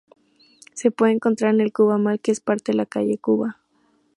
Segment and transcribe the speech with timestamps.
[0.73, 3.59] Se puede encontrar en el Cuba Mall, que es parte de la calle Cuba.